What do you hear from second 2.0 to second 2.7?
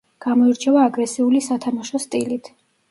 სტილით.